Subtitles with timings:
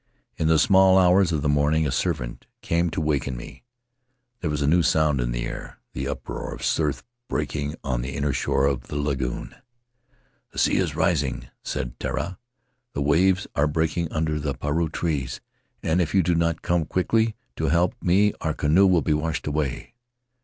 [0.35, 3.61] In the small hours of the morning a servant came to waken me.
[4.39, 8.15] There was a new sound in the air— the uproar of surf breaking on the
[8.15, 9.53] inner shore of the lagoon.
[10.53, 12.39] "The sea is rising," said Tara;
[12.93, 15.39] "the waves are breaking under the purau trees,
[15.83, 19.45] and if you do not come quickly to help me our canoe will be washed
[19.45, 19.93] away."